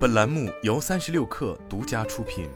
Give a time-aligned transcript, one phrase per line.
[0.00, 2.48] 本栏目由三十六氪独家出品。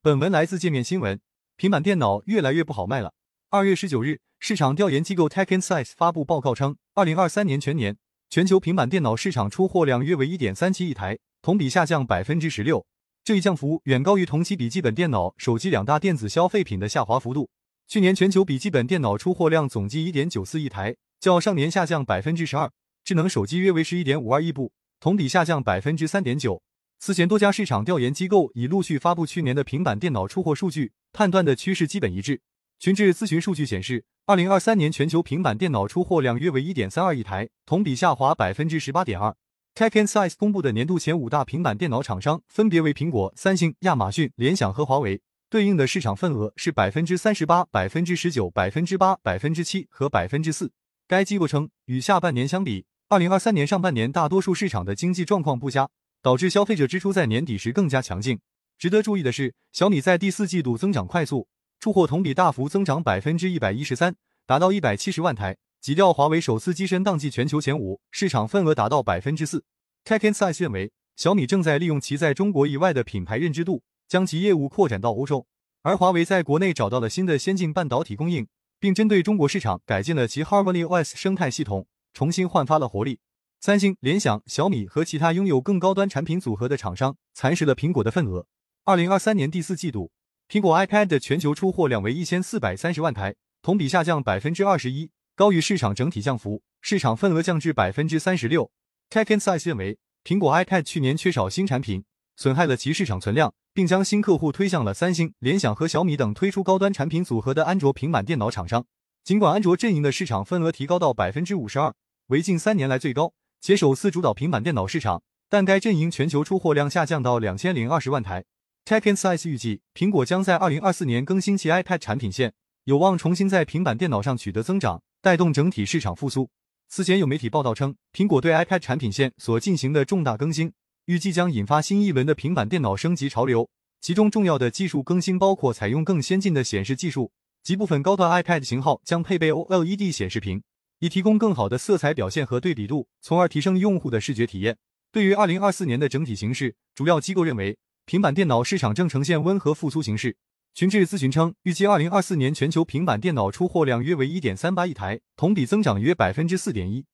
[0.00, 1.20] 本文来自界面新闻。
[1.56, 3.12] 平板电脑越来越不好卖了。
[3.48, 7.96] 二月十九日，市场调研机构 TechInsights 发布报告称，二零二三年全年
[8.28, 12.86] 全球平板电脑市场出货量约为一点三七亿台，同比下降百分之十六。
[13.24, 17.50] 这一降幅远高于同期笔记本电脑、手机两大电子消费品的下滑幅度。
[17.88, 22.70] 去年全球笔记本电脑出货量总计一点九四亿台，较上年下降百分之十二。
[23.04, 26.62] 智能手机约为十一点五二亿部，同比下降百分之三点九。
[26.98, 32.42] 此前多家市场调研机构已陆续发布去年的平板电脑出货数据，判断的趋势基本一致。
[32.78, 39.34] 群智咨询数据显示，二零二三年全球平板电脑出货量约为一点三二亿台，同比下滑百分之十八点二。
[39.74, 50.72] TechInsights 公布的年度前五大平板电脑厂商分别为苹果、三星、亚马逊、联想和华为，对应的市场份额是百分之三十八、百分之十九、百分之八、百分之七和百分之四。
[51.06, 55.90] 该机构称，与下半年相比，二零二三年上半年，大多数市场的经济状况不佳，
[56.22, 58.38] 导致消费者支出在年底时更加强劲。
[58.78, 61.48] 值得注意的是，小米在第四季度增长快速，
[61.80, 64.14] 出货同比大幅增长百分之一百一十三，
[64.46, 69.64] 达到一百七十万台，挤掉华为首次跻身当季全球前五，市场份额达到百分之四。
[70.04, 75.44] TechInsights 认为，小米正在利用其在中国以外的品牌认知度，将其业务扩展到欧洲，
[75.82, 78.46] 而华为在国内找到了新的先进半导体供应，
[78.78, 81.88] 并针对中国市场改进了其 Harmony OS 生态系统。
[82.12, 83.20] 重新焕发了活力。
[83.60, 88.46] 三星、联想、小米和其他拥有更高端产品组合的厂商蚕食了苹果的份额。
[88.84, 90.10] 二零二三年第四季度，
[90.48, 98.70] 苹果 iPad 的全球出货量为一千四百三十万台，同比下降百分之二十一，高于市场整体降幅，市场份额降至百分之三十六。
[99.10, 102.04] TechInsights 认为，苹果 iPad 去年缺少新产品，
[102.36, 108.86] 损害了其市场存量，并将新客户推向了三星、联想和小米等推出高端产品组合的安卓平板电脑厂商。
[109.22, 111.94] 尽管安卓阵营的市场份额提高到百分之五十二，
[112.28, 118.44] 为近三年来最高，且首次主导平板电脑市场，但该阵营全球出货量下降到两千零二十万台。
[118.86, 126.48] TechInsights 预计，苹果将在二零二四年更新其 iPad 产品线，有望重新在平板电脑上取得增长，带动整体市场复苏。
[126.88, 130.72] 此前有媒体报道称，苹果对 iPad 产品线所进行的重大更新，
[131.04, 133.68] 预计将引发新一轮的平板电脑升级潮流。
[134.00, 137.30] 其中重要的技术更新包括采用更先进的显示技术。
[137.62, 140.62] 及部分高端 iPad 型号将配备 OLED 显示屏，
[140.98, 144.76] 以提供更好的色彩表现和对比度，从而提升用户的视觉体验。
[145.12, 147.76] 对于二零二四年的整体形势，主要机构认为
[148.06, 150.36] 平板电脑市场正呈现温和复苏形势。
[150.72, 157.04] 群智咨询称，预计二零二四年全球平板电脑出货量约为一点三八亿台，同比增长约百分之四点一。